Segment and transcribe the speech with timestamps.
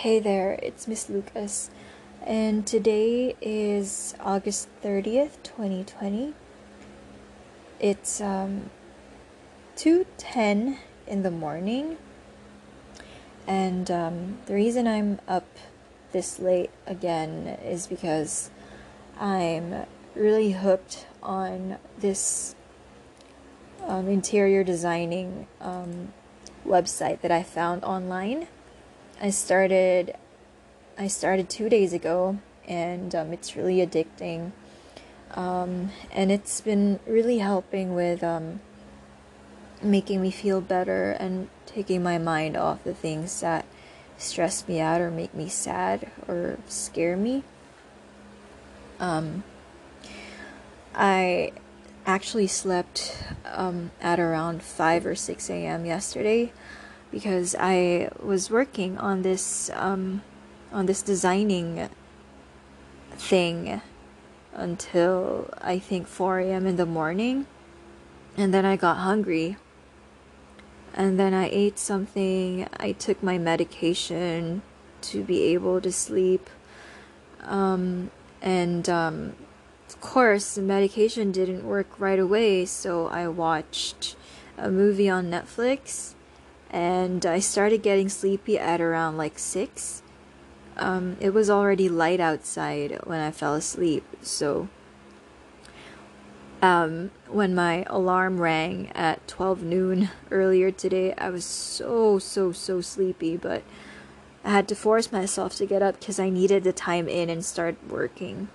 [0.00, 1.70] Hey there, it's Miss Lucas,
[2.22, 6.34] and today is August 30th, 2020.
[7.80, 8.68] It's um
[9.74, 11.96] 2:10 in the morning,
[13.46, 15.46] and um, the reason I'm up
[16.12, 18.50] this late again is because
[19.18, 22.54] I'm really hooked on this
[23.86, 26.12] um, interior designing um,
[26.66, 28.48] website that I found online
[29.20, 30.14] I started
[30.98, 34.52] I started two days ago, and um, it's really addicting.
[35.32, 38.60] Um, and it's been really helping with um,
[39.82, 43.66] making me feel better and taking my mind off the things that
[44.16, 47.42] stress me out or make me sad or scare me.
[48.98, 49.44] Um,
[50.94, 51.52] I
[52.06, 55.84] actually slept um, at around 5 or 6 a.m.
[55.84, 56.52] yesterday
[57.16, 60.20] because I was working on this um,
[60.70, 61.88] on this designing
[63.12, 63.80] thing
[64.52, 66.66] until I think 4 a.m.
[66.66, 67.46] in the morning,
[68.36, 69.56] and then I got hungry.
[70.92, 72.68] And then I ate something.
[72.76, 74.60] I took my medication
[75.08, 76.50] to be able to sleep.
[77.44, 78.10] Um,
[78.42, 79.36] and um,
[79.88, 84.16] of course, the medication didn't work right away, so I watched
[84.58, 86.12] a movie on Netflix
[86.70, 90.02] and I started getting sleepy at around like 6.
[90.76, 94.68] Um, it was already light outside when I fell asleep, so
[96.62, 102.80] um, when my alarm rang at 12 noon earlier today, I was so, so, so
[102.80, 103.62] sleepy, but
[104.44, 107.44] I had to force myself to get up because I needed the time in and
[107.44, 108.48] start working.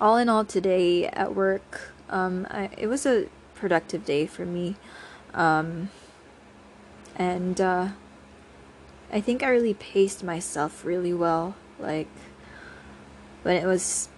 [0.00, 4.76] All in all, today at work, um, I, it was a productive day for me.
[5.34, 5.90] Um,
[7.16, 7.88] and uh,
[9.12, 11.56] I think I really paced myself really well.
[11.78, 12.08] Like
[13.42, 14.08] when it was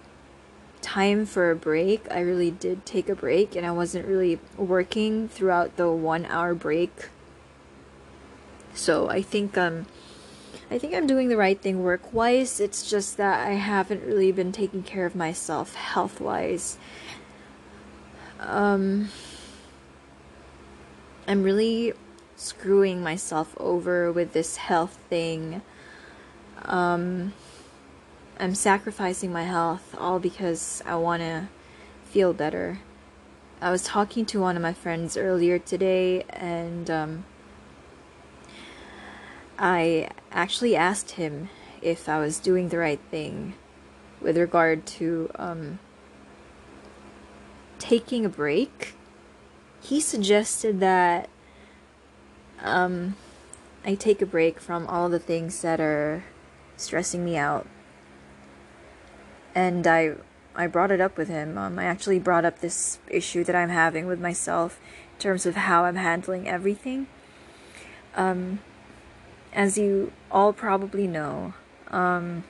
[0.81, 5.27] time for a break, I really did take a break, and I wasn't really working
[5.27, 7.09] throughout the one hour break.
[8.73, 9.85] So I think um,
[10.71, 12.59] I think I'm doing the right thing work wise.
[12.59, 16.77] It's just that I haven't really been taking care of myself health wise.
[18.39, 19.09] Um,
[21.27, 21.93] I'm really
[22.39, 25.61] screwing myself over with this health thing.
[26.63, 27.33] Um,
[28.39, 31.49] I'm sacrificing my health all because I want to
[32.05, 32.79] feel better.
[33.61, 37.25] I was talking to one of my friends earlier today, and um,
[39.57, 41.49] I actually asked him
[41.81, 43.55] if I was doing the right thing
[44.21, 45.79] with regard to um,
[47.79, 48.93] taking a break.
[49.81, 51.29] He suggested that
[52.63, 53.15] um,
[53.85, 56.23] I take a break from all the things that are
[56.77, 57.67] stressing me out.
[59.55, 60.15] And I
[60.55, 61.57] I brought it up with him.
[61.57, 64.79] Um, I actually brought up this issue that I'm having with myself
[65.13, 67.07] in terms of how I'm handling everything.
[68.15, 68.59] Um,
[69.53, 71.53] as you all probably know,
[71.89, 72.43] um,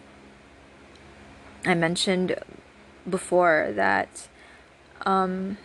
[1.65, 2.35] I mentioned
[3.07, 4.27] before that
[5.05, 5.57] um,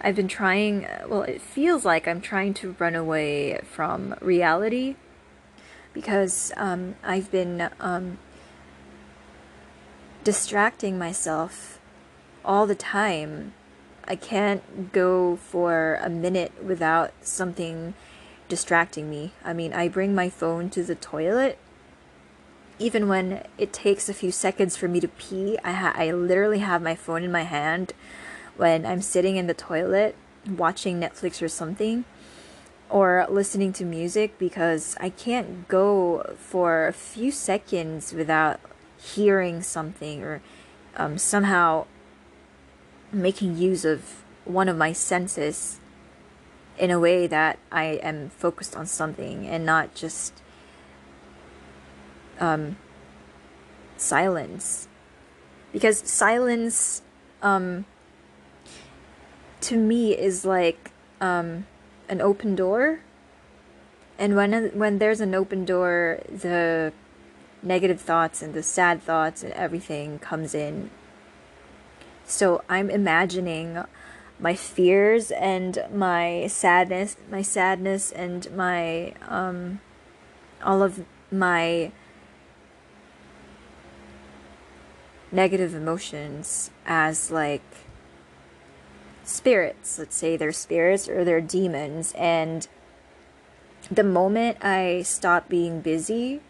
[0.00, 4.96] I've been trying, well, it feels like I'm trying to run away from reality
[5.92, 8.18] because um, I've been um,
[10.24, 11.78] distracting myself
[12.44, 13.52] all the time.
[14.06, 17.94] I can't go for a minute without something
[18.48, 19.32] distracting me.
[19.44, 21.58] I mean, I bring my phone to the toilet.
[22.78, 26.60] Even when it takes a few seconds for me to pee, I, ha- I literally
[26.60, 27.92] have my phone in my hand
[28.60, 30.14] when I'm sitting in the toilet
[30.46, 32.04] watching Netflix or something
[32.90, 38.60] or listening to music because I can't go for a few seconds without
[39.02, 40.42] hearing something or
[40.94, 41.86] um, somehow
[43.10, 45.80] making use of one of my senses
[46.78, 50.34] in a way that I am focused on something and not just
[52.38, 52.76] um,
[53.96, 54.86] silence.
[55.72, 57.00] Because silence
[57.42, 57.86] um,
[59.62, 60.90] to me is like
[61.20, 61.66] um,
[62.08, 63.00] an open door.
[64.18, 66.92] And when when there's an open door, the
[67.62, 70.90] negative thoughts and the sad thoughts and everything comes in.
[72.24, 73.82] So I'm imagining
[74.38, 79.80] my fears and my sadness, my sadness and my um,
[80.62, 81.92] all of my
[85.32, 87.62] negative emotions as like
[89.30, 89.98] spirits.
[89.98, 92.66] Let's say they're spirits or they're demons, and
[93.90, 96.40] the moment I stop being busy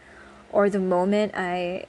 [0.50, 1.86] or the moment I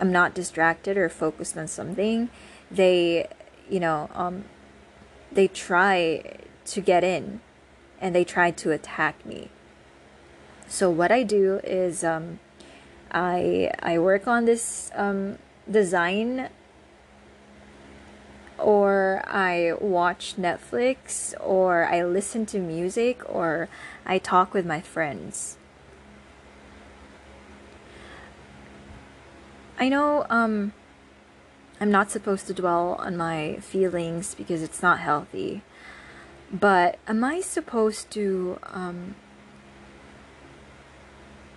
[0.00, 2.30] am not distracted or focused on something,
[2.70, 3.28] they,
[3.68, 4.44] you know, um,
[5.32, 7.40] they try to get in
[8.00, 9.50] and they try to attack me.
[10.68, 12.38] So what I do is um,
[13.10, 15.38] I I work on this um,
[15.70, 16.50] design
[18.58, 23.68] or I watch Netflix or I listen to music or
[24.04, 25.56] I talk with my friends.
[29.78, 30.72] I know um,
[31.80, 35.62] I'm not supposed to dwell on my feelings because it's not healthy.
[36.52, 39.14] But am I supposed to um,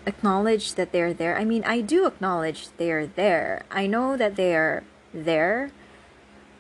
[0.06, 1.38] acknowledge that they're there?
[1.38, 3.64] I mean, I do acknowledge they're there.
[3.72, 4.84] I know that they are
[5.14, 5.72] there.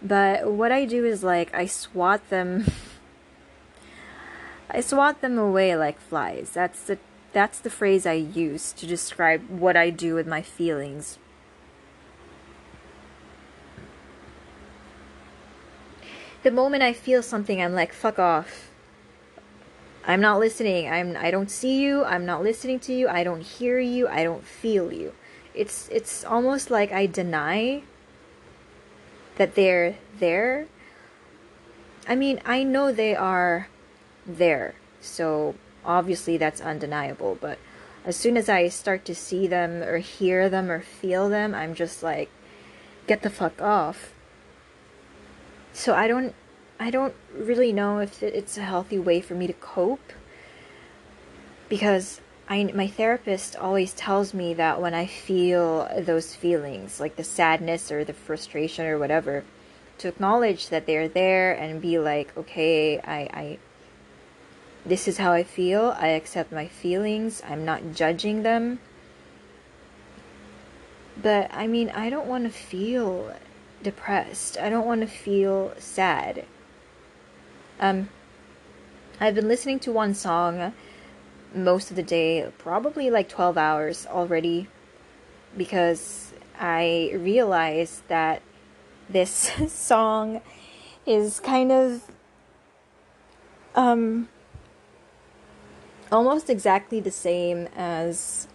[0.02, 2.66] But what I do is like I swat them
[4.70, 6.52] I swat them away like flies.
[6.52, 6.98] That's the
[7.34, 11.18] that's the phrase I use to describe what I do with my feelings
[16.44, 18.70] the moment I feel something, I'm like, fuck off.
[20.06, 20.90] I'm not listening.
[20.90, 22.04] I'm I don't see you.
[22.04, 23.08] I'm not listening to you.
[23.08, 24.08] I don't hear you.
[24.08, 25.14] I don't feel you.
[25.54, 27.84] It's it's almost like I deny
[29.38, 30.68] that they're there.
[32.08, 33.68] I mean, I know they are
[34.26, 34.76] there.
[35.00, 35.56] So
[35.86, 37.58] obviously that's undeniable, but
[38.06, 41.76] as soon as I start to see them or hear them or feel them, I'm
[41.76, 42.30] just like
[43.08, 44.14] get the fuck off
[45.74, 46.34] so I don't
[46.80, 50.14] I don't really know if it's a healthy way for me to cope
[51.70, 52.22] because
[52.52, 57.90] I my therapist always tells me that when I feel those feelings like the sadness
[57.94, 59.46] or the frustration or whatever
[60.00, 63.60] to acknowledge that they're there and be like okay I I
[64.86, 68.80] this is how I feel I accept my feelings I'm not judging them
[71.22, 73.34] but I mean I don't want to feel
[73.82, 74.58] depressed.
[74.58, 76.46] I don't want to feel sad.
[77.80, 78.10] Um,
[79.22, 80.74] I've been listening to one song
[81.54, 84.68] most of the day, probably like 12 hours already,
[85.58, 88.42] because I realized that
[89.10, 90.42] this song
[91.06, 92.04] is kind of
[93.74, 94.30] um
[96.12, 98.48] almost exactly the same as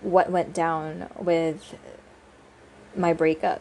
[0.00, 1.74] what went down with
[2.94, 3.60] my breakup.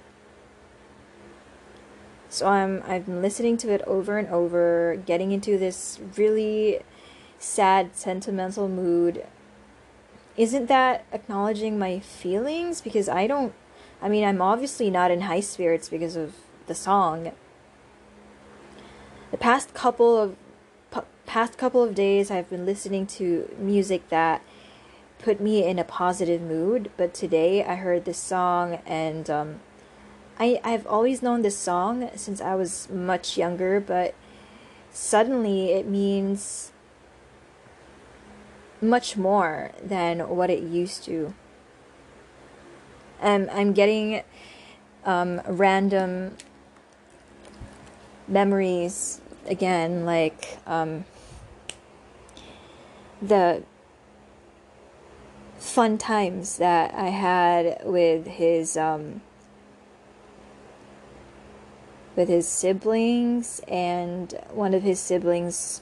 [2.30, 6.82] So I'm I've been listening to it over and over, getting into this really
[7.40, 9.26] sad sentimental mood.
[10.38, 13.54] Isn't that acknowledging my feelings because I don't
[14.02, 16.36] I mean, I'm obviously not in high spirits because of
[16.68, 17.32] the song.
[19.32, 20.36] The past couple of
[21.26, 24.44] past couple of days I've been listening to music that
[25.18, 29.60] put me in a positive mood, but today I heard this song and um,
[30.40, 34.14] I, I've always known this song since I was much younger, but
[34.92, 36.72] suddenly it means
[38.90, 41.34] much more than what it used to.
[43.22, 44.24] Um, I'm getting
[45.06, 46.36] um, random
[48.28, 51.06] memories again, like um,
[53.22, 53.64] the
[55.58, 59.22] fun times that I had with his um,
[62.16, 65.82] with his siblings and one of his siblings'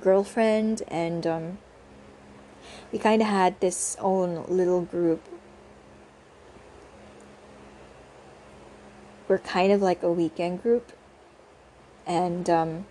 [0.00, 1.58] girlfriend, and um,
[2.92, 5.22] we kind of had this own little group.
[9.26, 10.92] We're kind of like a weekend group,
[12.06, 12.86] and um,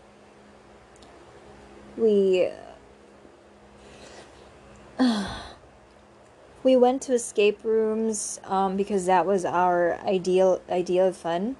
[1.95, 2.49] we.
[6.63, 11.55] we went to escape rooms um, because that was our ideal idea of fun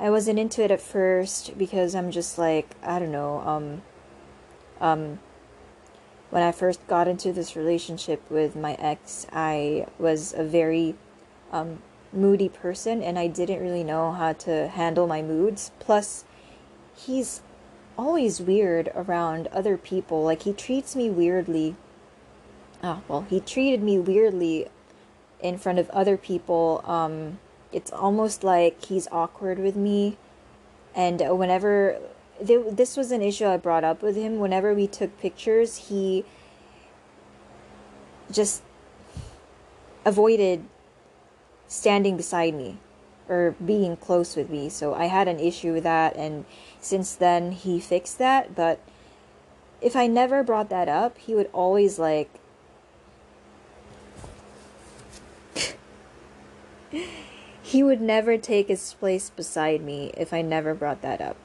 [0.00, 3.82] I wasn't into it at first because I'm just like I don't know um
[4.80, 5.18] um
[6.30, 10.94] when I first got into this relationship with my ex I was a very
[11.52, 11.82] um
[12.12, 15.70] moody person and I didn't really know how to handle my moods.
[15.78, 16.24] Plus
[16.96, 17.42] he's
[17.98, 20.24] always weird around other people.
[20.24, 21.76] Like he treats me weirdly.
[22.82, 24.68] Oh well he treated me weirdly
[25.40, 26.82] in front of other people.
[26.84, 27.38] Um
[27.72, 30.16] it's almost like he's awkward with me.
[30.94, 32.00] And whenever
[32.40, 34.38] this was an issue I brought up with him.
[34.38, 36.24] Whenever we took pictures he
[38.30, 38.62] just
[40.04, 40.64] avoided
[41.66, 42.78] standing beside me
[43.28, 44.68] or being close with me.
[44.68, 46.44] So I had an issue with that and
[46.80, 48.54] since then he fixed that.
[48.54, 48.80] But
[49.80, 52.30] if I never brought that up, he would always like
[57.62, 61.36] he would never take his place beside me if I never brought that up.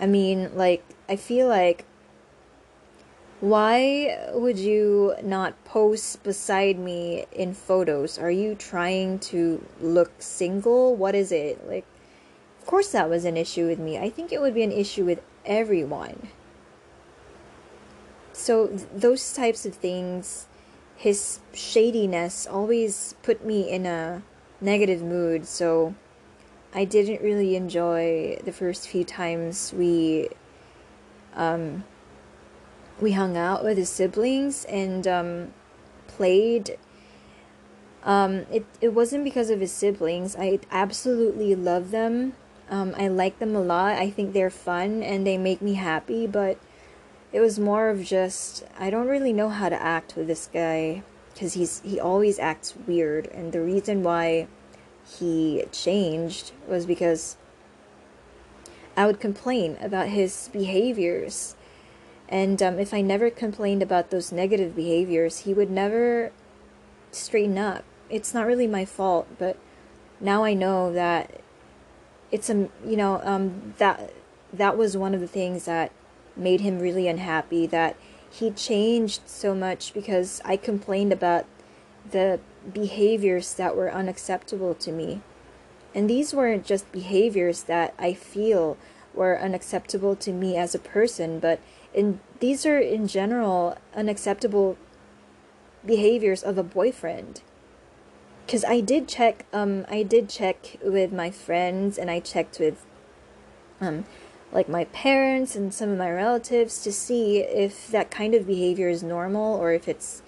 [0.00, 1.84] I mean, like I feel like
[3.40, 8.16] why would you not post beside me in photos?
[8.16, 10.94] Are you trying to look single?
[10.94, 11.66] What is it?
[11.66, 11.84] Like
[12.60, 13.98] of course that was an issue with me.
[13.98, 16.28] I think it would be an issue with everyone.
[18.32, 20.46] So th- those types of things,
[20.96, 24.22] his shadiness always put me in a
[24.60, 25.46] negative mood.
[25.46, 25.96] So
[26.74, 30.30] I didn't really enjoy the first few times we
[31.34, 31.84] um,
[33.00, 35.54] we hung out with his siblings and um,
[36.06, 36.78] played.
[38.04, 40.34] Um, it it wasn't because of his siblings.
[40.36, 42.34] I absolutely love them.
[42.70, 43.96] Um, I like them a lot.
[43.96, 46.26] I think they're fun and they make me happy.
[46.26, 46.58] But
[47.32, 51.02] it was more of just I don't really know how to act with this guy
[51.34, 53.26] because he's he always acts weird.
[53.26, 54.48] And the reason why
[55.18, 57.36] he changed was because
[58.96, 61.56] I would complain about his behaviors
[62.32, 66.32] and um, if I never complained about those negative behaviors, he would never
[67.10, 67.84] straighten up.
[68.08, 69.58] It's not really my fault, but
[70.18, 71.42] now I know that
[72.30, 74.14] it's a you know um, that
[74.50, 75.92] that was one of the things that
[76.34, 77.66] made him really unhappy.
[77.66, 77.96] That
[78.30, 81.44] he changed so much because I complained about
[82.10, 82.40] the
[82.72, 85.20] behaviors that were unacceptable to me.
[85.94, 88.76] And these weren't just behaviors that I feel
[89.14, 91.60] were unacceptable to me as a person, but
[91.92, 94.76] in these are in general unacceptable
[95.84, 97.42] behaviors of a boyfriend
[98.46, 102.84] because i did check um i did check with my friends and i checked with
[103.80, 104.04] um
[104.52, 108.88] like my parents and some of my relatives to see if that kind of behavior
[108.88, 110.22] is normal or if it's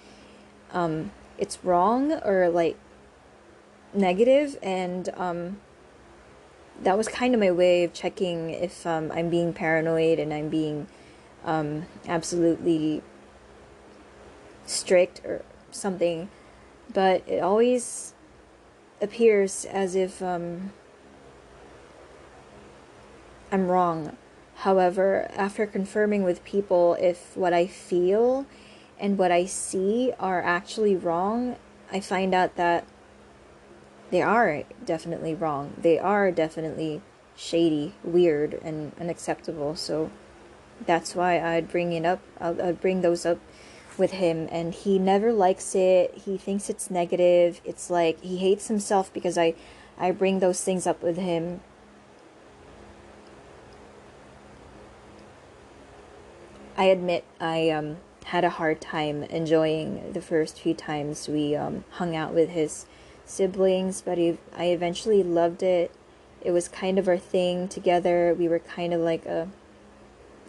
[0.71, 2.77] um it's wrong or like
[3.93, 5.57] negative and um
[6.81, 10.49] that was kind of my way of checking if um, I'm being paranoid and I'm
[10.49, 10.87] being
[11.43, 13.01] um, absolutely
[14.65, 16.29] strict or something,
[16.93, 18.13] but it always
[19.01, 20.73] appears as if um,
[23.51, 24.17] I'm wrong.
[24.55, 28.45] However, after confirming with people if what I feel
[28.99, 31.57] and what I see are actually wrong,
[31.91, 32.85] I find out that
[34.11, 35.73] they are definitely wrong.
[35.77, 37.01] They are definitely
[37.35, 39.75] shady, weird, and unacceptable.
[39.75, 40.11] So
[40.85, 42.21] that's why I'd bring it up.
[42.39, 43.39] I'd, I'd bring those up
[43.97, 46.13] with him, and he never likes it.
[46.25, 47.61] He thinks it's negative.
[47.63, 49.55] It's like he hates himself because I,
[49.97, 51.61] I bring those things up with him.
[56.77, 61.83] I admit I um had a hard time enjoying the first few times we um,
[61.91, 62.87] hung out with his
[63.23, 65.91] siblings, but I eventually loved it.
[66.41, 68.35] It was kind of our thing together.
[68.37, 69.49] We were kind of like a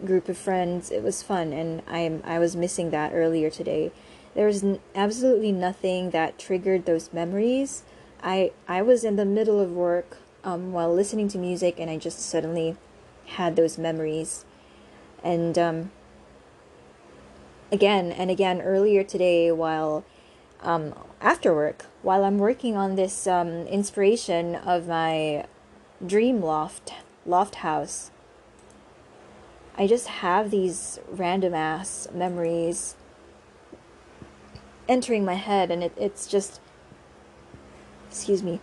[0.03, 0.91] group of friends.
[0.91, 3.91] It was fun, and I'm I was missing that earlier today.
[4.33, 7.83] There was n- absolutely nothing that triggered those memories.
[8.23, 11.97] I I was in the middle of work um, while listening to music, and I
[11.97, 12.75] just suddenly
[13.25, 14.45] had those memories.
[15.23, 15.91] And um,
[17.71, 20.05] again and again earlier today, while
[20.61, 25.45] um, after work, while I'm working on this um, inspiration of my
[26.05, 26.93] dream loft
[27.25, 28.11] loft house.
[29.77, 32.95] I just have these random ass memories
[34.87, 36.59] entering my head, and it, it's just,
[38.09, 38.59] excuse me,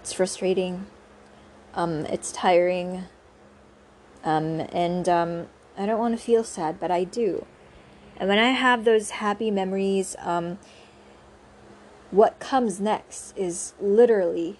[0.00, 0.86] it's frustrating,
[1.74, 3.04] um, it's tiring,
[4.22, 7.46] um, and um, I don't want to feel sad, but I do.
[8.16, 10.58] And when I have those happy memories, um,
[12.10, 14.58] what comes next is literally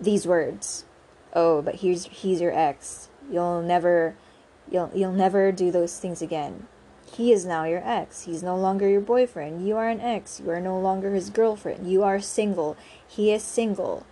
[0.00, 0.84] these words.
[1.34, 3.08] Oh, but he's he's your ex.
[3.30, 4.16] You'll never
[4.70, 6.66] you'll you'll never do those things again.
[7.12, 8.22] He is now your ex.
[8.22, 9.66] He's no longer your boyfriend.
[9.66, 10.40] You are an ex.
[10.40, 11.90] You are no longer his girlfriend.
[11.90, 12.76] You are single.
[13.06, 14.06] He is single.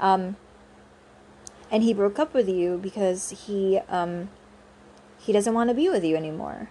[0.00, 0.36] Um
[1.70, 4.30] and he broke up with you because he um
[5.28, 6.70] he doesn't want to be with you anymore.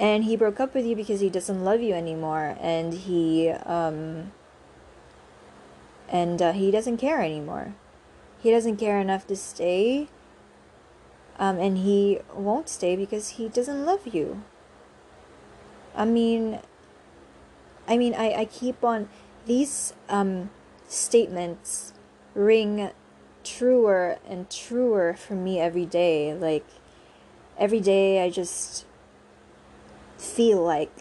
[0.00, 4.32] And he broke up with you because he doesn't love you anymore and he um
[6.08, 7.74] and uh, he doesn't care anymore.
[8.38, 10.08] He doesn't care enough to stay
[11.38, 14.42] um, and he won't stay because he doesn't love you.
[15.94, 16.60] I mean,
[17.86, 19.10] I mean, I, I keep on
[19.44, 20.48] these um,
[20.88, 21.92] statements
[22.34, 22.88] ring
[23.44, 26.32] truer and truer for me every day.
[26.32, 26.64] Like,
[27.58, 28.86] every day I just
[30.16, 30.92] feel like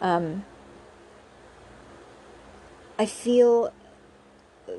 [0.00, 0.44] um,
[2.98, 3.72] I feel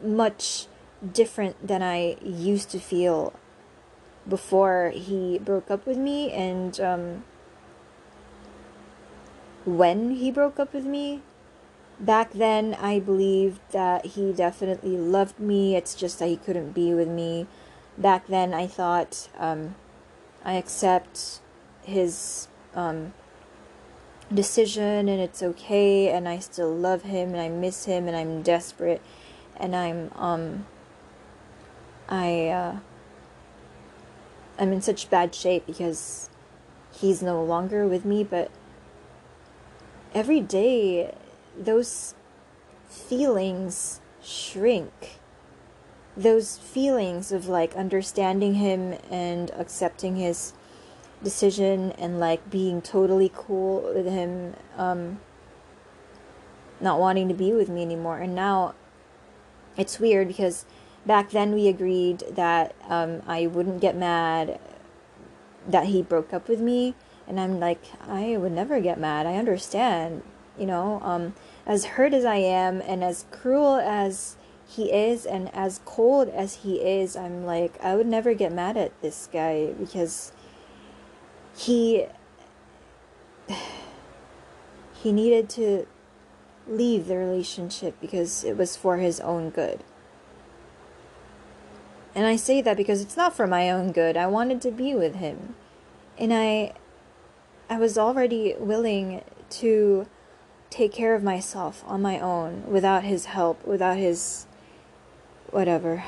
[0.04, 0.68] much
[1.14, 3.34] different than I used to feel
[4.28, 7.24] before he broke up with me and um,
[9.66, 11.22] when he broke up with me.
[12.00, 15.76] Back then, I believed that he definitely loved me.
[15.76, 17.46] It's just that he couldn't be with me.
[17.96, 19.76] Back then, I thought um,
[20.44, 21.40] I accept
[21.84, 23.14] his um,
[24.34, 28.42] decision and it's okay and I still love him and I miss him and I'm
[28.42, 29.02] desperate
[29.58, 30.66] and I'm um
[32.08, 32.78] I uh
[34.58, 36.30] I'm in such bad shape because
[36.92, 38.52] he's no longer with me but
[40.14, 41.14] every day
[41.58, 42.16] those
[42.90, 45.20] feelings shrink
[46.16, 50.54] those feelings of like understanding him and accepting his
[51.24, 55.20] decision and like being totally cool with him um
[56.82, 58.18] not wanting to be with me anymore.
[58.18, 58.74] And now
[59.78, 60.66] it's weird because
[61.06, 64.60] back then we agreed that um I wouldn't get mad
[65.68, 66.96] that he broke up with me.
[67.28, 69.26] And I'm like I would never get mad.
[69.26, 70.24] I understand
[70.58, 74.36] you know um as hurt as I am and as cruel as
[74.72, 78.78] he is and as cold as he is I'm like I would never get mad
[78.78, 80.32] at this guy because
[81.56, 82.06] he
[84.94, 85.88] he needed to
[86.68, 89.84] leave the relationship because it was for his own good.
[92.14, 94.18] And I say that because it's not for my own good.
[94.18, 95.56] I wanted to be with him.
[96.18, 96.74] And I
[97.70, 100.08] I was already willing to
[100.70, 104.46] take care of myself on my own without his help, without his
[105.52, 106.04] whatever.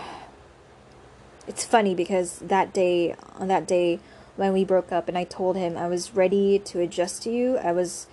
[1.47, 3.99] It's funny because that day on that day
[4.35, 7.57] when we broke up and I told him I was ready to adjust to you.
[7.57, 8.07] I was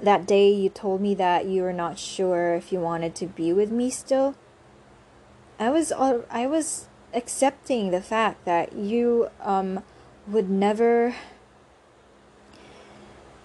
[0.00, 3.52] that day you told me that you were not sure if you wanted to be
[3.52, 4.34] with me still.
[5.58, 9.82] I was all I was accepting the fact that you um
[10.28, 11.14] would never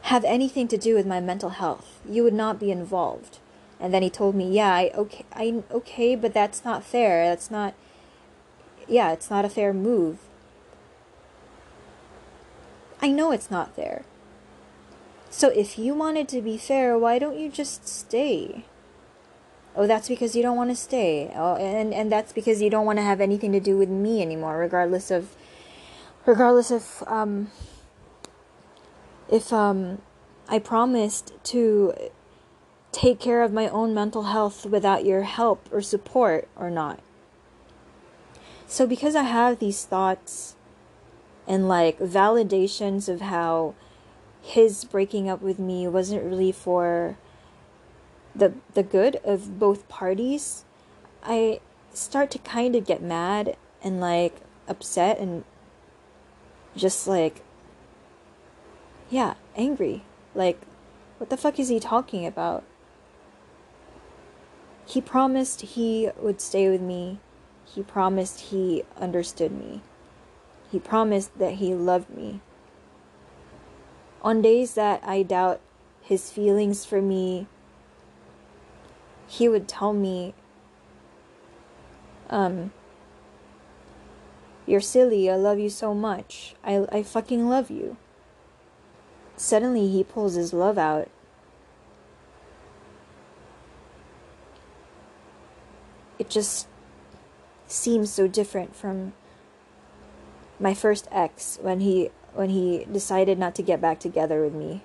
[0.03, 2.01] have anything to do with my mental health.
[2.07, 3.39] You would not be involved.
[3.81, 7.27] And then he told me, "Yeah, I okay, I okay, but that's not fair.
[7.27, 7.73] That's not
[8.87, 10.19] yeah, it's not a fair move."
[13.01, 14.05] I know it's not fair.
[15.31, 18.65] So if you wanted to be fair, why don't you just stay?
[19.75, 21.31] Oh, that's because you don't want to stay.
[21.35, 24.21] Oh, and and that's because you don't want to have anything to do with me
[24.21, 25.35] anymore, regardless of
[26.25, 27.49] regardless of um
[29.29, 30.01] if um
[30.49, 31.93] I promised to
[32.91, 36.99] take care of my own mental health without your help or support or not.
[38.67, 40.55] So because I have these thoughts
[41.47, 43.75] and like validations of how
[44.41, 47.17] his breaking up with me wasn't really for
[48.35, 50.63] the the good of both parties
[51.23, 51.59] i
[51.93, 54.35] start to kind of get mad and like
[54.67, 55.43] upset and
[56.75, 57.41] just like
[59.09, 60.59] yeah angry like
[61.17, 62.63] what the fuck is he talking about
[64.91, 67.19] he promised he would stay with me
[67.65, 69.81] he promised he understood me
[70.71, 72.39] he promised that he loved me.
[74.21, 75.59] On days that I doubt
[76.01, 77.47] his feelings for me,
[79.27, 80.33] he would tell me,
[82.29, 82.71] um,
[84.65, 86.55] you're silly, I love you so much.
[86.63, 87.97] I, I fucking love you.
[89.35, 91.09] Suddenly he pulls his love out.
[96.21, 96.67] It just
[97.65, 99.13] seems so different from
[100.59, 104.83] my first ex when he when he decided not to get back together with me.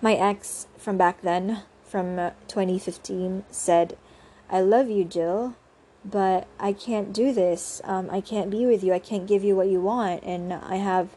[0.00, 3.98] My ex from back then, from uh, 2015, said,
[4.48, 5.56] I love you, Jill,
[6.04, 7.80] but I can't do this.
[7.82, 8.92] Um, I can't be with you.
[8.92, 10.22] I can't give you what you want.
[10.22, 11.16] And I have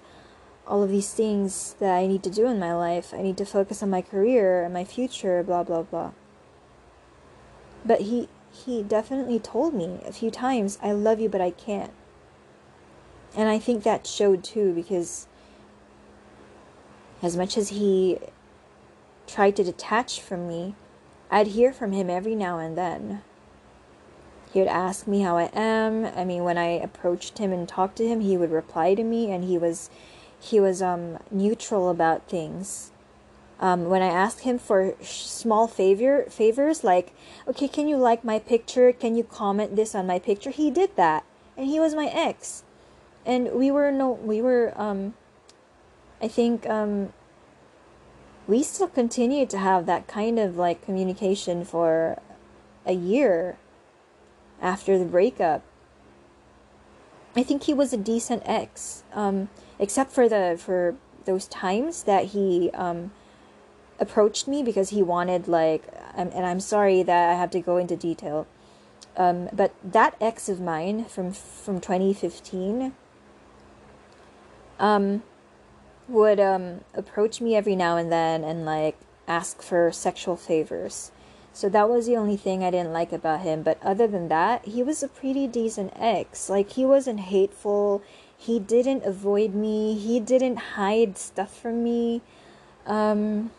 [0.66, 3.14] all of these things that I need to do in my life.
[3.14, 6.14] I need to focus on my career and my future, blah, blah, blah.
[7.86, 11.92] But he, he definitely told me a few times, I love you, but I can't.
[13.36, 15.28] And I think that showed too, because
[17.22, 18.20] as much as he
[19.28, 20.76] tried to detach from me,
[21.32, 23.22] I'd hear from him every now and then.
[24.54, 26.06] He would ask me how I am.
[26.06, 29.32] I mean, when I approached him and talked to him, he would reply to me,
[29.32, 29.90] and he was
[30.40, 32.93] he was um neutral about things
[33.64, 37.16] um, when I asked him for small favor favors like,
[37.48, 38.92] okay, can you like my picture?
[38.92, 40.52] Can you comment this on my picture?
[40.52, 41.24] He did that.
[41.58, 42.64] and he was my ex
[43.26, 45.14] and we were no we were um
[46.22, 47.14] i think um
[48.48, 52.20] we still continued to have that kind of like communication for
[52.86, 53.58] a year
[54.62, 55.64] after the breakup
[57.36, 59.50] i think he was a decent ex um
[59.80, 60.96] except for the for
[61.26, 63.12] those times that he um
[64.04, 65.84] approached me because he wanted like
[66.16, 68.46] um, and i'm sorry that i have to go into detail
[69.16, 72.94] um, but that ex of mine from from 2015
[74.80, 75.24] um,
[76.08, 81.12] would um, approach me every now and then and like ask for sexual favors.
[81.54, 83.62] So that was the only thing I didn't like about him.
[83.62, 86.50] But other than that, he was a pretty decent ex.
[86.50, 88.02] Like he wasn't hateful.
[88.36, 89.96] He didn't avoid me.
[89.96, 92.22] He didn't hide stuff from me.
[92.86, 93.52] Um,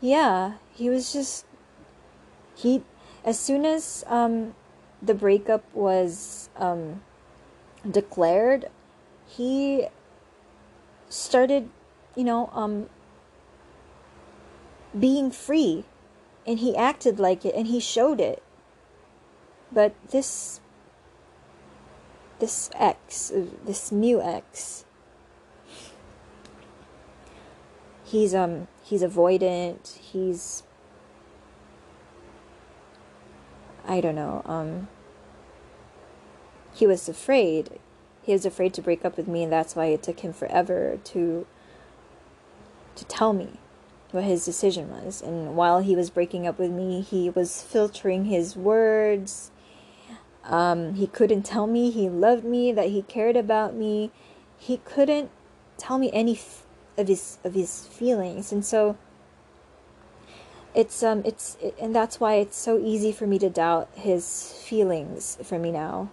[0.00, 1.46] yeah, he was just
[2.54, 2.82] he.
[3.24, 4.54] As soon as um,
[5.02, 7.02] the breakup was um,
[7.88, 8.66] declared,
[9.26, 9.88] he
[11.08, 11.68] started,
[12.14, 12.88] you know, um,
[14.98, 15.84] being free.
[16.46, 18.40] And he acted like it and he showed it.
[19.72, 20.60] But this,
[22.38, 23.32] this ex,
[23.64, 24.84] this new ex,
[28.04, 30.62] he's, um, he's avoidant, he's,
[33.86, 34.88] I don't know, um,
[36.74, 37.80] he was afraid
[38.26, 40.98] he was afraid to break up with me and that's why it took him forever
[41.04, 41.46] to
[42.96, 43.60] to tell me
[44.10, 45.20] what his decision was.
[45.20, 49.52] And while he was breaking up with me he was filtering his words.
[50.42, 54.10] Um, he couldn't tell me he loved me that he cared about me.
[54.58, 55.30] He couldn't
[55.76, 56.34] tell me any
[56.96, 58.96] of his of his feelings and so
[60.74, 64.52] it's um it's it, and that's why it's so easy for me to doubt his
[64.64, 66.10] feelings for me now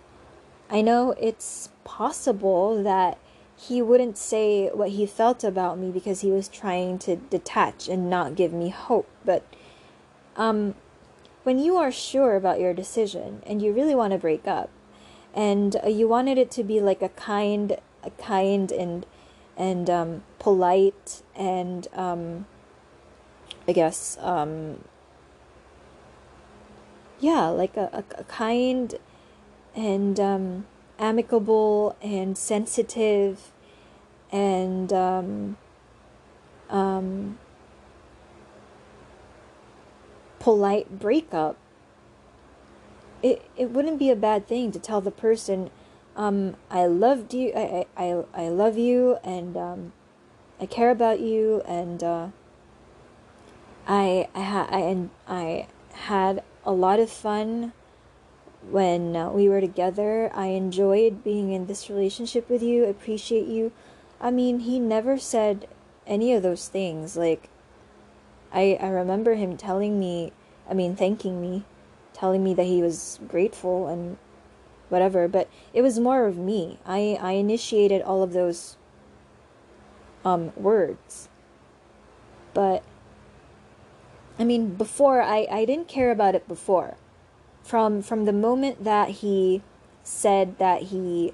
[0.70, 3.20] I know it's possible that
[3.56, 8.10] he wouldn't say what he felt about me because he was trying to detach and
[8.10, 9.08] not give me hope.
[9.24, 9.44] But
[10.36, 10.76] um,
[11.44, 14.70] when you are sure about your decision and you really want to break up,
[15.34, 19.06] and uh, you wanted it to be like a kind, a kind and
[19.58, 22.46] and um, polite and um,
[23.68, 24.84] I guess um,
[27.20, 28.96] yeah, like a, a, a kind
[29.76, 30.66] and um,
[31.00, 33.52] amicable and sensitive
[34.32, 35.58] and um,
[36.70, 37.38] um,
[40.40, 41.56] polite breakup,
[43.22, 45.70] it, it wouldn't be a bad thing to tell the person,
[46.16, 49.94] um, I loved you, I, I, I love you, and um,
[50.60, 52.28] I care about you, and uh,
[53.88, 57.74] I, I, ha- I, and I had a lot of fun
[58.70, 60.32] when uh, we were together.
[60.34, 63.72] I enjoyed being in this relationship with you, appreciate you.
[64.22, 65.68] I mean, he never said
[66.08, 67.18] any of those things.
[67.18, 67.50] Like,
[68.54, 70.32] I, I remember him telling me,
[70.70, 71.66] I mean, thanking me,
[72.14, 74.18] telling me that he was grateful and
[74.94, 76.80] whatever, but it was more of me.
[76.86, 78.78] I, I initiated all of those
[80.24, 81.28] um, words.
[82.54, 82.84] But,
[84.40, 86.96] I mean, before, I, I didn't care about it before
[87.64, 89.62] from from the moment that he
[90.04, 91.32] said that he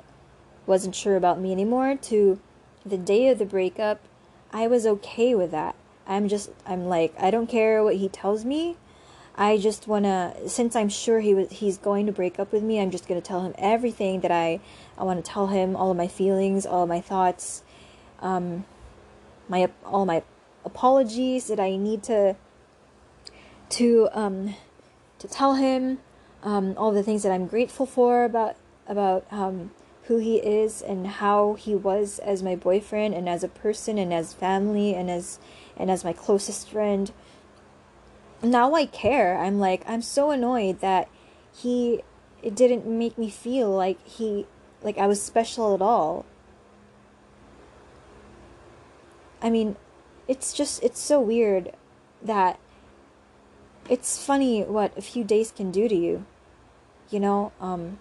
[0.66, 2.40] wasn't sure about me anymore to
[2.86, 4.00] the day of the breakup,
[4.54, 5.76] I was okay with that.
[6.08, 8.78] I'm just I'm like I don't care what he tells me.
[9.40, 12.62] I just want to since I'm sure he was he's going to break up with
[12.62, 14.60] me, I'm just going to tell him everything that I
[14.98, 17.64] I want to tell him, all of my feelings, all of my thoughts,
[18.20, 18.66] um
[19.48, 20.24] my all my
[20.66, 22.36] apologies that I need to
[23.70, 24.56] to um
[25.20, 26.00] to tell him
[26.44, 28.56] um, all the things that I'm grateful for about
[28.88, 29.72] about um,
[30.04, 34.14] who he is and how he was as my boyfriend and as a person and
[34.14, 35.40] as family and as
[35.78, 37.12] and as my closest friend.
[38.42, 39.38] Now I care.
[39.38, 41.10] I'm like I'm so annoyed that
[41.56, 42.04] he
[42.42, 44.48] it didn't make me feel like he
[44.82, 46.26] like I was special at all.
[49.42, 49.76] I mean,
[50.28, 51.74] it's just it's so weird
[52.22, 52.60] that
[53.90, 56.26] it's funny what a few days can do to you.
[57.10, 58.00] You know, um,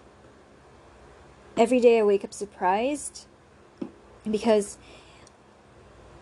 [1.57, 3.25] every day I wake up surprised
[4.29, 4.77] because,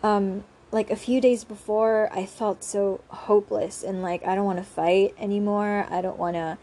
[0.02, 4.58] um, like a few days before, I felt so hopeless and like I don't want
[4.58, 5.86] to fight anymore.
[5.90, 6.58] I don't want to,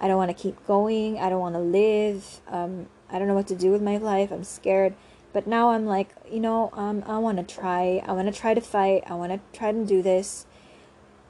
[0.00, 1.18] I don't want to keep going.
[1.18, 2.40] I don't want to live.
[2.48, 4.30] Um, I don't know what to do with my life.
[4.30, 4.94] I'm scared.
[5.32, 8.02] But now I'm like, you know, um, I want to try.
[8.06, 9.04] I want to try to fight.
[9.06, 10.46] I want to try to do this.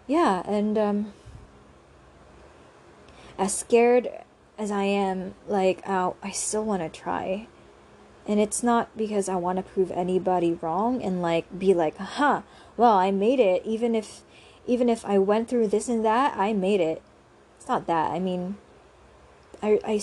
[0.06, 1.12] Yeah, and um,
[3.38, 4.08] as scared
[4.58, 7.46] as I am, like, oh, I still want to try.
[8.30, 12.42] And it's not because I want to prove anybody wrong and like be like, huh,
[12.76, 13.60] well, I made it.
[13.66, 14.22] Even if,
[14.68, 17.02] even if I went through this and that, I made it.
[17.56, 18.12] It's not that.
[18.12, 18.56] I mean,
[19.60, 20.00] I, I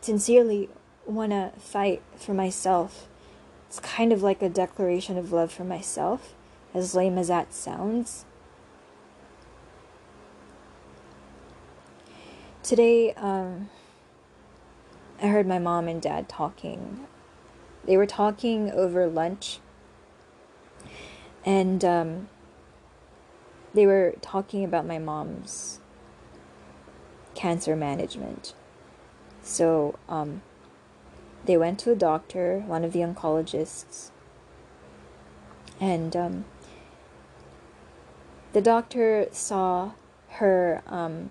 [0.00, 0.68] sincerely
[1.06, 3.08] want to fight for myself.
[3.66, 6.34] It's kind of like a declaration of love for myself,
[6.72, 8.26] as lame as that sounds.
[12.62, 13.70] Today, um,
[15.20, 17.08] I heard my mom and dad talking.
[17.86, 19.60] They were talking over lunch,
[21.44, 22.28] and um,
[23.74, 25.80] they were talking about my mom's
[27.34, 28.54] cancer management.
[29.42, 30.42] So, um,
[31.44, 34.10] they went to a doctor, one of the oncologists,
[35.78, 36.44] and um,
[38.54, 39.92] the doctor saw
[40.30, 41.30] her um,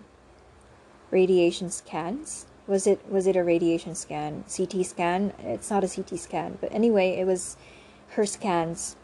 [1.09, 2.45] radiation scans.
[2.65, 4.45] Was it was it a radiation scan?
[4.56, 5.34] CT scan?
[5.39, 7.58] It's not a CT scan, but anyway, it was
[8.10, 8.95] her scans.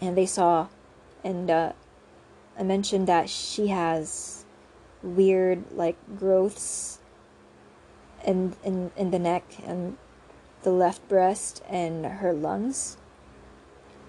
[0.00, 0.68] And they saw,
[1.22, 1.72] and uh,
[2.58, 4.44] I mentioned that she has
[5.02, 6.98] weird like growths
[8.26, 9.96] in in in the neck and
[10.62, 12.96] the left breast and her lungs.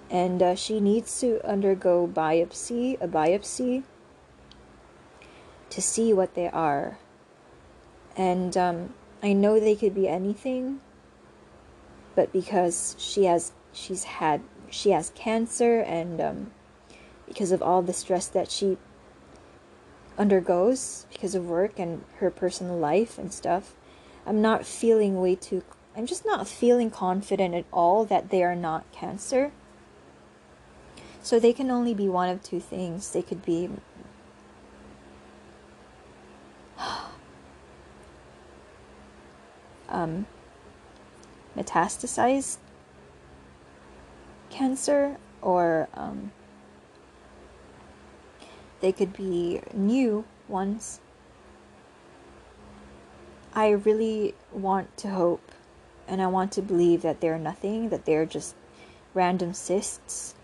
[0.10, 3.84] And uh, she needs to undergo biopsy, a biopsy
[5.70, 7.00] to see what they are.
[8.16, 10.80] And um, I know they could be anything,
[12.16, 16.52] but because she has she's had she has cancer and um,
[17.28, 18.78] because of all the stress that she
[20.18, 23.76] undergoes because of work and her personal life and stuff,
[24.26, 25.64] I'm not feeling way too
[25.98, 29.52] I'm just not feeling confident at all that they are not cancer.
[31.22, 33.12] So they can only be one of two things.
[33.12, 33.70] They could be
[39.90, 40.26] um,
[41.58, 42.58] metastasized
[44.50, 46.32] cancer or um,
[48.82, 51.00] they could be new ones.
[53.54, 55.52] I really want to hope
[56.08, 58.56] and I want to believe that they're nothing, that they're just
[59.14, 60.36] random cysts.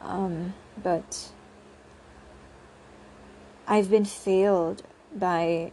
[0.00, 1.30] Um, but
[3.66, 4.82] I've been failed
[5.14, 5.72] by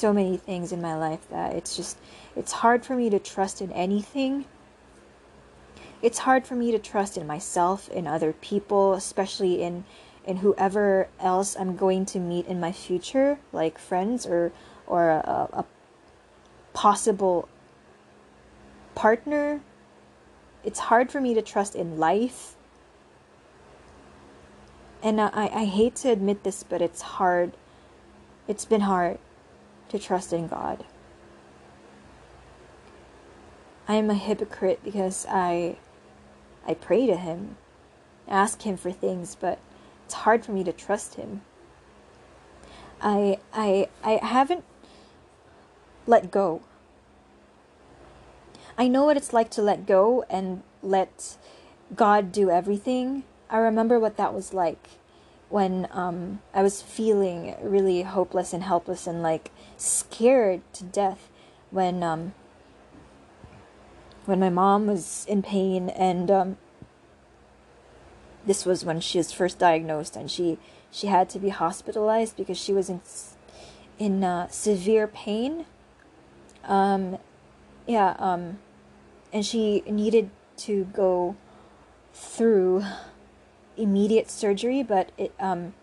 [0.00, 1.98] so many things in my life that it's just
[2.34, 4.46] it's hard for me to trust in anything.
[6.00, 9.84] It's hard for me to trust in myself in other people especially in
[10.24, 14.52] in whoever else i'm going to meet in my future like friends or
[14.86, 15.64] or a, a
[16.72, 17.48] possible
[18.94, 19.60] partner.
[20.64, 22.54] It's hard for me to trust in life.
[25.02, 27.52] And I, I hate to admit this but it's hard.
[28.48, 29.18] It's been hard
[29.90, 30.84] to trust in God.
[33.86, 35.76] I am a hypocrite because I
[36.66, 37.56] I pray to him,
[38.28, 39.58] ask him for things, but
[40.04, 41.42] it's hard for me to trust him.
[43.02, 44.64] I I I haven't
[46.06, 46.62] let go.
[48.78, 51.36] I know what it's like to let go and let
[51.94, 53.24] God do everything.
[53.50, 54.99] I remember what that was like
[55.50, 61.28] when um, I was feeling really hopeless and helpless and like scared to death
[61.70, 62.34] when um,
[64.24, 66.56] when my mom was in pain and um,
[68.46, 70.58] this was when she was first diagnosed and she
[70.90, 73.00] she had to be hospitalized because she was in
[73.98, 75.66] in uh, severe pain.
[76.64, 77.18] Um
[77.86, 78.58] yeah um
[79.32, 81.36] and she needed to go
[82.12, 82.84] through
[83.80, 85.74] immediate surgery, but it um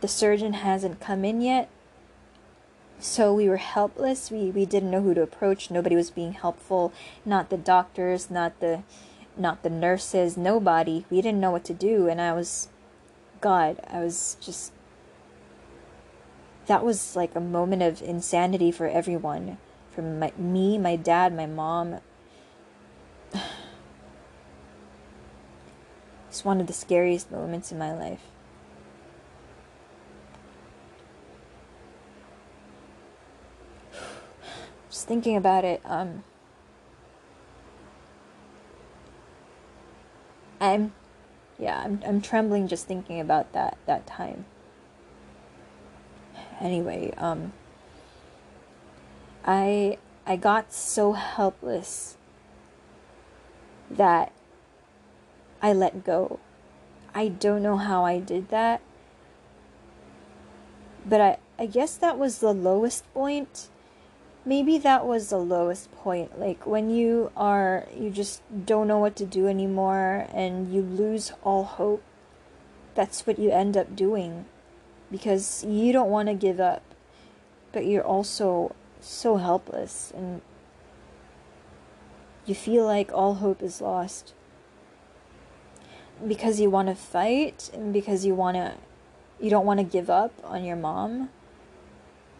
[0.00, 1.68] the surgeon hasn't come in yet.
[2.98, 4.30] So we were helpless.
[4.30, 5.70] We we didn't know who to approach.
[5.70, 6.92] Nobody was being helpful.
[7.24, 8.82] Not the doctors, not the
[9.36, 11.04] not the nurses, nobody.
[11.10, 12.68] We didn't know what to do and I was
[13.40, 14.72] god, I was just
[16.66, 19.58] that was like a moment of insanity for everyone.
[19.90, 22.00] For my, me, my dad, my mom,
[26.32, 28.22] It's one of the scariest moments in my life.
[34.88, 36.24] Just thinking about it, um,
[40.58, 40.94] I'm,
[41.58, 44.46] yeah, I'm, I'm trembling just thinking about that, that time.
[46.62, 47.52] Anyway, um,
[49.44, 52.16] I, I got so helpless
[53.90, 54.32] that
[55.62, 56.40] I let go.
[57.14, 58.82] I don't know how I did that.
[61.04, 63.68] but I, I guess that was the lowest point.
[64.44, 66.38] Maybe that was the lowest point.
[66.38, 71.32] Like when you are, you just don't know what to do anymore and you lose
[71.42, 72.02] all hope.
[72.94, 74.46] That's what you end up doing
[75.10, 76.82] because you don't want to give up,
[77.72, 80.40] but you're also so helpless and
[82.46, 84.34] you feel like all hope is lost
[86.26, 88.74] because you want to fight and because you want to
[89.40, 91.28] you don't want to give up on your mom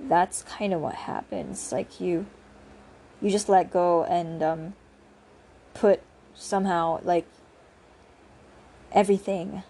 [0.01, 2.27] that's kind of what happens like you
[3.21, 4.75] you just let go and um,
[5.75, 6.01] put
[6.35, 7.27] somehow like
[8.91, 9.63] everything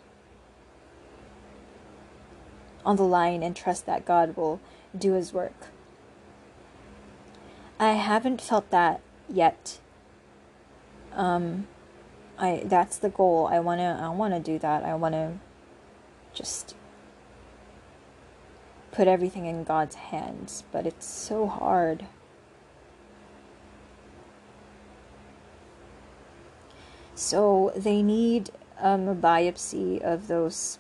[2.85, 4.59] on the line and trust that God will
[4.97, 5.69] do his work.
[7.79, 9.79] I haven't felt that yet.
[11.13, 11.67] Um
[12.39, 13.49] I that's the goal.
[13.51, 14.85] I want to I want to do that.
[14.85, 15.33] I want to
[16.35, 16.75] just
[18.91, 22.07] put everything in God's hands, but it's so hard.
[27.15, 30.79] So they need um, a biopsy of those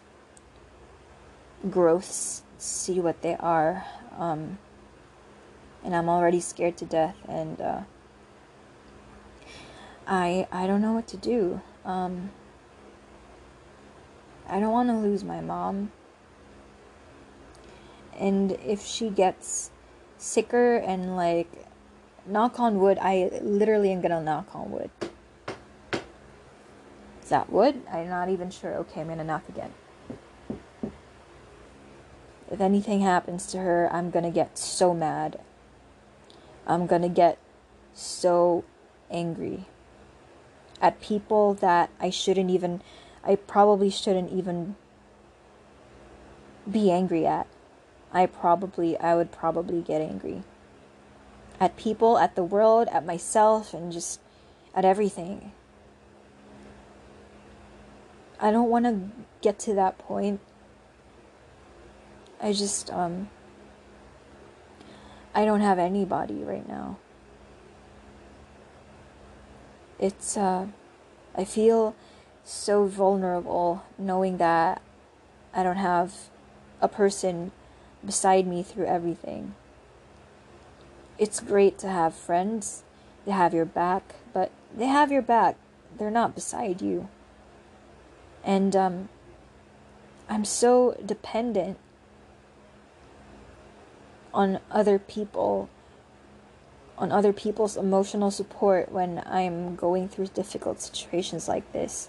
[1.70, 3.86] growths, see what they are.
[4.18, 4.58] Um,
[5.84, 7.80] and I'm already scared to death, and uh,
[10.12, 11.62] I I don't know what to do.
[11.86, 12.32] Um,
[14.46, 15.90] I don't want to lose my mom.
[18.18, 19.70] And if she gets
[20.18, 21.50] sicker and like
[22.24, 24.90] knock on wood i literally am gonna knock on wood.
[27.22, 27.80] Is that wood?
[27.90, 28.74] I'm not even sure.
[28.74, 29.72] Okay i'm gonna knock again.
[32.50, 35.40] If anything happens to her i'm gonna get so mad.
[36.66, 37.38] I'm gonna get
[37.94, 38.62] so
[39.10, 39.66] angry
[40.82, 42.82] at people that i shouldn't even
[43.24, 44.76] i probably shouldn't even
[46.70, 47.46] be angry at
[48.12, 50.42] I probably I would probably get angry
[51.58, 54.20] at people, at the world, at myself and just
[54.74, 55.52] at everything.
[58.38, 60.40] I don't want to get to that point.
[62.40, 63.30] I just um
[65.34, 66.98] I don't have anybody right now.
[70.02, 70.66] It's uh
[71.36, 71.94] I feel
[72.42, 74.82] so vulnerable knowing that
[75.54, 76.28] I don't have
[76.80, 77.52] a person
[78.04, 79.54] beside me through everything.
[81.18, 82.82] It's great to have friends,
[83.24, 85.54] they have your back, but they have your back,
[85.96, 87.08] they're not beside you.
[88.42, 89.08] And um,
[90.28, 91.78] I'm so dependent
[94.34, 95.68] on other people,
[97.02, 102.08] on other people's emotional support when I'm going through difficult situations like this.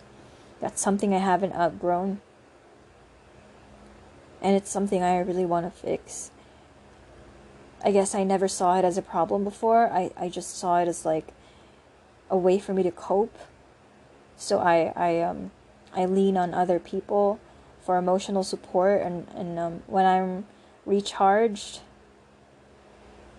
[0.61, 2.21] That's something I haven't outgrown
[4.39, 6.29] and it's something I really want to fix.
[7.83, 9.89] I guess I never saw it as a problem before.
[9.91, 11.29] I, I just saw it as like
[12.29, 13.35] a way for me to cope.
[14.37, 15.51] So I I um
[15.91, 17.39] I lean on other people
[17.81, 20.45] for emotional support and and um, when I'm
[20.85, 21.79] recharged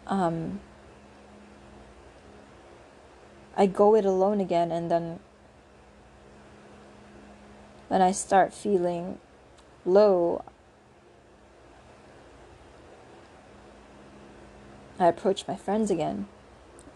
[0.09, 0.61] um
[3.57, 5.21] I go it alone again and then
[7.89, 9.19] when I start feeling
[9.85, 10.43] low
[14.99, 16.29] I approach my friends again.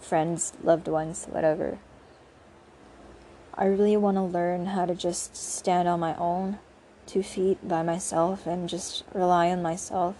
[0.01, 1.79] Friends, loved ones, whatever.
[3.55, 6.61] I really want to learn how to just stand on my own,
[7.07, 10.15] two feet by myself, and just rely on myself.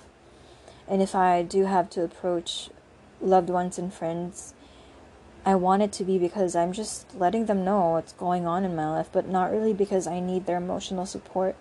[0.89, 2.71] And if I do have to approach
[3.21, 4.55] loved ones and friends,
[5.49, 8.77] I want it to be because I'm just letting them know what's going on in
[8.77, 11.57] my life, but not really because I need their emotional support.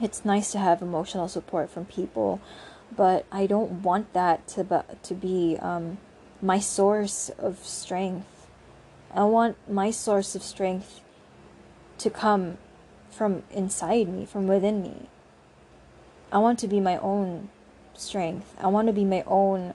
[0.00, 2.40] It's nice to have emotional support from people
[2.94, 5.98] but I don't want that to to be um,
[6.42, 8.46] my source of strength.
[9.12, 11.00] I want my source of strength
[11.98, 12.58] to come
[13.10, 15.08] from inside me, from within me.
[16.32, 17.50] I want to be my own
[17.94, 18.54] strength.
[18.60, 19.74] I want to be my own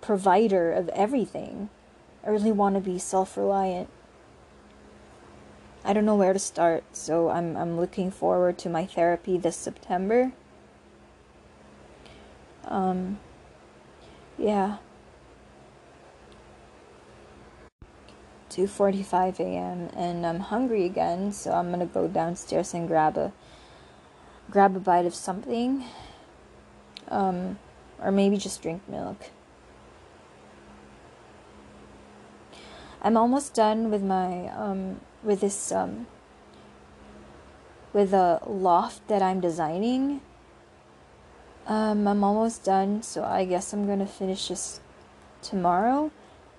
[0.00, 1.70] provider of everything.
[2.26, 3.88] I really want to be self-reliant.
[5.84, 9.54] I don't know where to start, so I'm I'm looking forward to my therapy this
[9.54, 10.32] September.
[12.64, 13.20] Um,
[14.36, 14.78] yeah.
[18.50, 19.90] 2:45 a.m.
[19.94, 23.32] and I'm hungry again, so I'm gonna go downstairs and grab a
[24.50, 25.84] grab a bite of something,
[27.08, 27.60] um,
[28.02, 29.30] or maybe just drink milk.
[33.02, 36.06] I'm almost done with my um, with this um,
[37.92, 40.20] with a loft that I'm designing
[41.66, 44.80] Um, I'm almost done, so I guess I'm gonna finish this
[45.42, 46.12] tomorrow.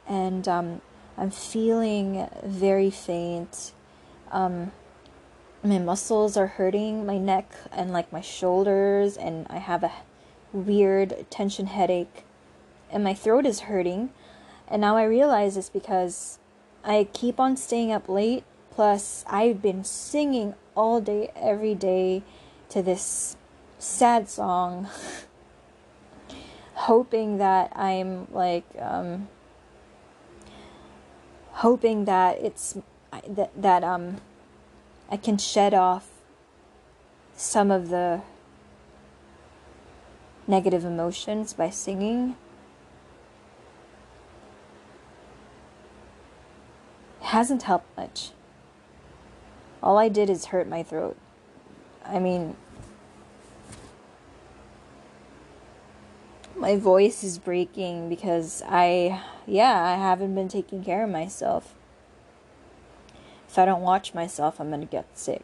[0.05, 0.81] And um,
[1.17, 3.71] I'm feeling very faint.
[4.31, 4.71] Um,
[5.63, 9.91] my muscles are hurting, my neck and like my shoulders, and I have a
[10.51, 12.25] weird tension headache,
[12.91, 14.09] and my throat is hurting.
[14.68, 16.39] And now I realize it's because
[16.84, 18.43] I keep on staying up late.
[18.72, 22.24] Plus, I've been singing all day, every day
[22.70, 23.36] to this
[23.80, 24.88] sad song,
[26.74, 29.30] hoping that I'm like, um,
[31.57, 32.78] hoping that it's
[33.28, 34.18] that that um
[35.09, 36.09] I can shed off
[37.36, 38.22] some of the
[40.47, 42.36] negative emotions by singing.
[47.28, 48.32] Hasn't helped much.
[49.84, 51.17] All I did is hurt my throat.
[52.05, 52.55] I mean,
[56.55, 61.75] my voice is breaking because I, yeah, I haven't been taking care of myself.
[63.49, 65.43] If I don't watch myself, I'm gonna get sick.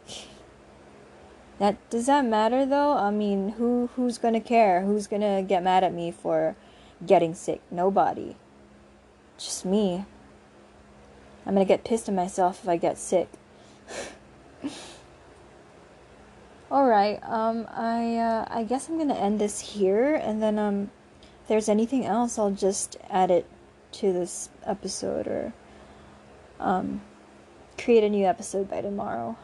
[1.60, 2.98] That does that matter though?
[2.98, 4.82] I mean, who who's gonna care?
[4.82, 6.56] Who's gonna get mad at me for
[7.06, 7.62] getting sick?
[7.70, 8.36] Nobody.
[9.38, 10.06] Just me.
[11.46, 13.30] I'm gonna get pissed at myself if I get sick.
[16.72, 17.20] All right.
[17.24, 20.90] Um, I uh, I guess I'm gonna end this here, and then um,
[21.42, 23.46] if there's anything else, I'll just add it
[23.94, 25.54] to this episode or
[26.60, 27.02] um,
[27.78, 29.38] create a new episode by tomorrow.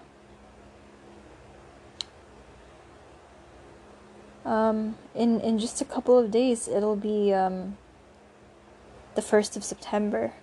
[4.45, 7.77] Um, in in just a couple of days, it'll be um,
[9.15, 10.33] the first of September.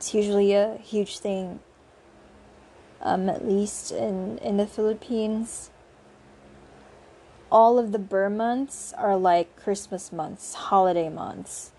[0.00, 1.60] It's usually a huge thing
[3.02, 5.68] um, at least in, in the Philippines.
[7.52, 11.72] All of the Ber months are like Christmas months, holiday months.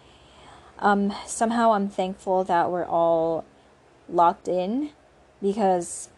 [0.78, 3.44] Um, somehow I'm thankful that we're all
[4.08, 4.92] locked in
[5.42, 6.10] because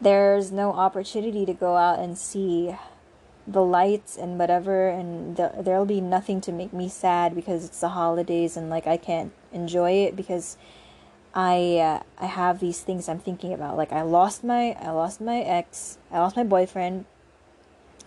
[0.00, 2.76] there's no opportunity to go out and see
[3.46, 7.80] the lights and whatever and the, there'll be nothing to make me sad because it's
[7.80, 10.56] the holidays and like I can't enjoy it because
[11.34, 13.76] I uh, I have these things I'm thinking about.
[13.76, 17.04] Like I lost my I lost my ex, I lost my boyfriend,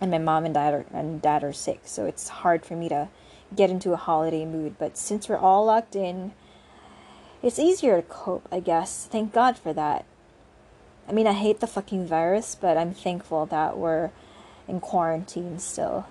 [0.00, 1.82] and my mom and dad are and dad are sick.
[1.84, 3.08] So it's hard for me to
[3.54, 4.76] get into a holiday mood.
[4.78, 6.32] But since we're all locked in,
[7.40, 9.06] it's easier to cope, I guess.
[9.10, 10.04] Thank God for that.
[11.08, 14.10] I mean, I hate the fucking virus, but I'm thankful that we're
[14.70, 16.06] in quarantine still.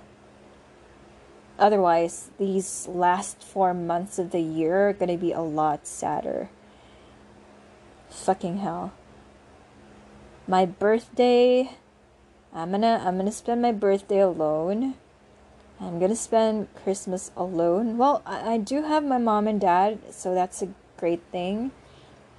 [1.58, 6.50] Otherwise, these last four months of the year are to be a lot sadder.
[8.10, 8.94] Fucking hell.
[10.48, 11.72] My birthday.
[12.54, 14.96] I'm gonna I'm gonna spend my birthday alone.
[15.80, 17.98] I'm gonna spend Christmas alone.
[17.98, 21.72] Well, I, I do have my mom and dad, so that's a great thing.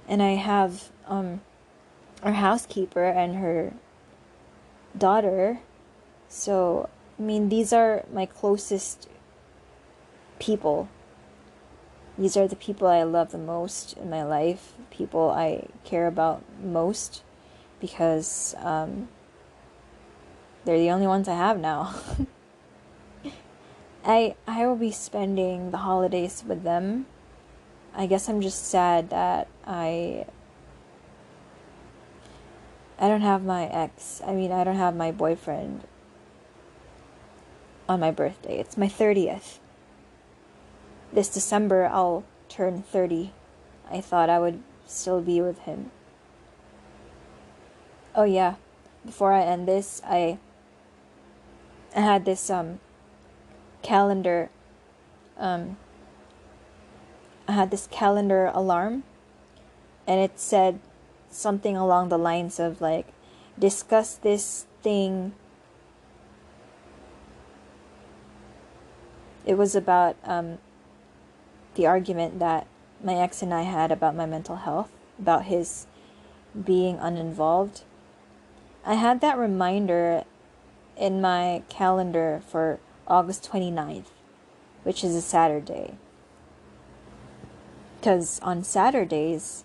[0.07, 1.41] And I have um
[2.23, 3.73] our housekeeper and her
[4.97, 5.59] daughter.
[6.31, 9.09] So I mean these are my closest
[10.39, 10.87] people
[12.17, 16.43] these are the people I love the most in my life, people I care about
[16.61, 17.23] most,
[17.79, 19.07] because um,
[20.63, 21.95] they're the only ones I have now.
[24.05, 27.07] I I will be spending the holidays with them.
[27.95, 30.25] I guess I'm just sad that I
[32.99, 34.21] I don't have my ex.
[34.25, 35.85] I mean, I don't have my boyfriend
[37.91, 38.59] on my birthday.
[38.59, 39.59] It's my 30th
[41.13, 43.31] this December I'll turn 30.
[43.89, 45.91] I thought I would still be with him.
[48.15, 48.55] Oh yeah,
[49.05, 50.37] before I end this, I
[51.95, 52.79] I had this um
[53.81, 54.49] calendar
[55.37, 55.77] um
[57.47, 59.03] I had this calendar alarm
[60.07, 60.79] and it said
[61.29, 63.07] something along the lines of like
[63.59, 65.33] discuss this thing
[69.45, 70.57] it was about um
[71.75, 72.67] the argument that
[73.03, 75.87] my ex and I had about my mental health, about his
[76.65, 77.83] being uninvolved.
[78.85, 80.23] I had that reminder
[80.97, 84.07] in my calendar for August 29th,
[84.83, 85.95] which is a Saturday.
[87.99, 89.63] Because on Saturdays,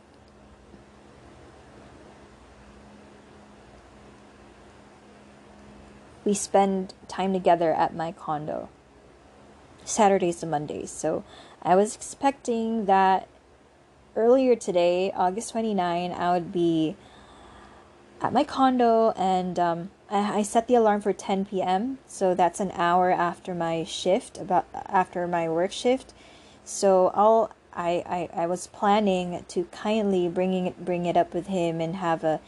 [6.24, 8.68] we spend time together at my condo.
[9.87, 10.91] Saturdays to Mondays.
[10.91, 11.24] So
[11.62, 13.28] I was expecting that
[14.14, 16.97] earlier today, August 29, I would be
[18.20, 21.99] at my condo and um, I, I set the alarm for 10 p.m.
[22.07, 26.12] So that's an hour after my shift, about after my work shift.
[26.64, 31.49] So I'll I, I, I was planning to kindly bringing it bring it up with
[31.49, 32.41] him and have a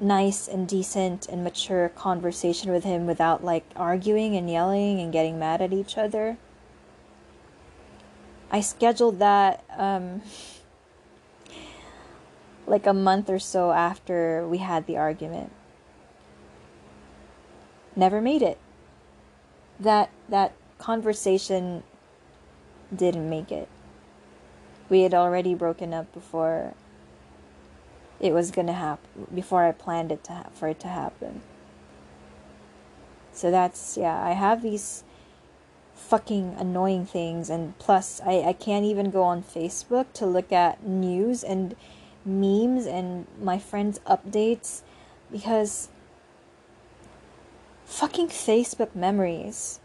[0.00, 5.38] nice and decent and mature conversation with him without like arguing and yelling and getting
[5.38, 6.38] mad at each other.
[8.50, 10.22] I scheduled that um,
[12.66, 15.52] like a month or so after we had the argument.
[17.94, 18.58] Never made it.
[19.78, 21.82] That that conversation
[22.94, 23.68] didn't make it.
[24.88, 26.74] We had already broken up before
[28.20, 31.42] it was gonna happen before I planned it to ha- for it to happen.
[33.32, 35.04] So that's yeah, I have these
[35.94, 40.82] fucking annoying things and plus I, I can't even go on Facebook to look at
[40.82, 41.76] news and
[42.24, 44.82] memes and my friends' updates
[45.30, 45.88] because
[47.84, 49.80] fucking Facebook memories.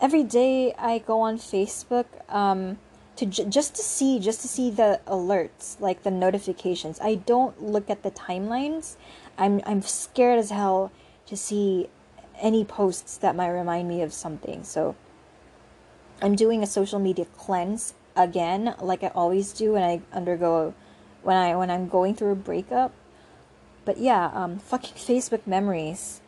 [0.00, 2.78] Every day I go on Facebook, um,
[3.18, 7.00] to j- just to see just to see the alerts like the notifications.
[7.00, 8.94] I don't look at the timelines.
[9.36, 10.92] I'm i'm scared as hell
[11.26, 11.88] to see
[12.38, 14.62] any posts that might remind me of something.
[14.62, 14.94] So
[16.22, 20.74] i'm doing a social media cleanse again like i always do when i undergo
[21.22, 22.92] when i when i'm going through a breakup.
[23.84, 26.20] But yeah um fucking facebook memories.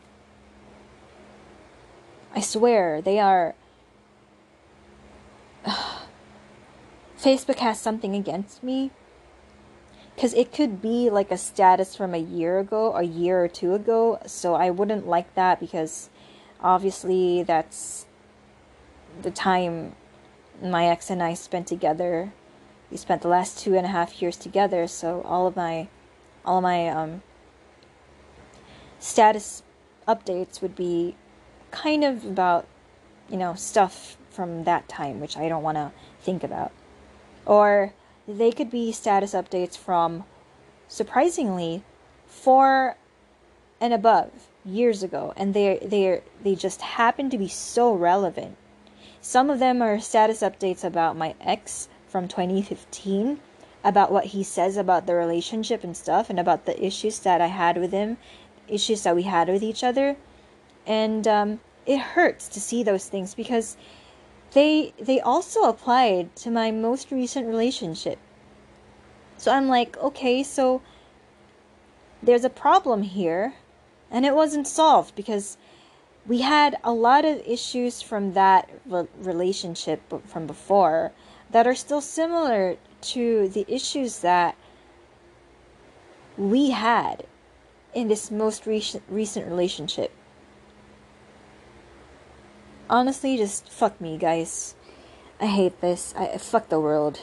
[2.35, 3.55] I swear they are
[7.21, 8.91] Facebook has something against me.
[10.15, 13.75] Because it could be like a status from a year ago, a year or two
[13.75, 14.19] ago.
[14.27, 16.11] So I wouldn't like that because
[16.61, 18.07] obviously that's
[19.23, 19.95] the time
[20.63, 22.33] my ex and I spent together.
[22.91, 24.87] We spent the last two and a half years together.
[24.87, 25.89] So all of my,
[26.45, 27.23] all of my um,
[28.99, 29.63] status
[30.07, 31.17] updates would be
[31.71, 32.67] kind of about,
[33.31, 36.73] you know, stuff from that time, which I don't want to think about.
[37.47, 37.95] Or
[38.27, 40.25] they could be status updates from,
[40.89, 41.83] surprisingly,
[42.27, 42.97] four
[43.81, 44.31] and above
[44.65, 48.57] years ago, and they they they just happen to be so relevant.
[49.21, 53.41] Some of them are status updates about my ex from 2015,
[53.85, 57.47] about what he says about the relationship and stuff, and about the issues that I
[57.47, 58.19] had with him,
[58.69, 60.17] issues that we had with each other,
[60.87, 63.77] and um, it hurts to see those things because
[64.53, 68.19] they they also applied to my most recent relationship.
[69.37, 70.83] So I'm like, okay, so
[72.23, 73.55] there's a problem here
[74.11, 75.57] and it wasn't solved because
[76.27, 81.13] we had a lot of issues from that re- relationship from before
[81.51, 84.57] that are still similar to the issues that
[86.37, 87.25] we had
[87.95, 90.13] in this most recent recent relationship
[92.91, 94.75] honestly, just fuck me, guys.
[95.41, 96.13] I hate this.
[96.17, 97.23] I fuck the world.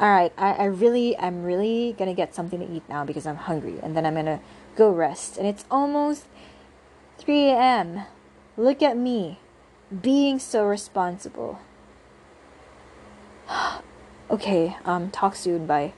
[0.00, 3.78] Alright, I, I really, I'm really gonna get something to eat now because I'm hungry,
[3.82, 4.40] and then I'm gonna
[4.74, 5.36] go rest.
[5.36, 6.24] And it's almost
[7.18, 8.02] 3 a.m.
[8.56, 9.38] Look at me,
[9.92, 11.60] being so responsible.
[14.30, 15.92] okay, um, talk soon, bye.